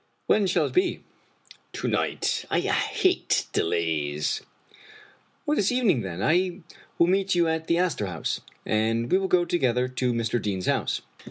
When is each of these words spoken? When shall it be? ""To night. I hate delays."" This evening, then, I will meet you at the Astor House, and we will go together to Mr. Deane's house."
When 0.27 0.47
shall 0.47 0.65
it 0.65 0.73
be? 0.73 1.03
""To 1.73 1.87
night. 1.87 2.45
I 2.49 2.59
hate 2.59 3.45
delays."" 3.53 4.41
This 5.47 5.71
evening, 5.71 6.01
then, 6.01 6.23
I 6.23 6.61
will 6.97 7.05
meet 7.05 7.35
you 7.35 7.47
at 7.47 7.67
the 7.67 7.77
Astor 7.77 8.07
House, 8.07 8.41
and 8.65 9.11
we 9.11 9.19
will 9.19 9.27
go 9.27 9.45
together 9.45 9.87
to 9.87 10.11
Mr. 10.11 10.41
Deane's 10.41 10.65
house." 10.65 11.01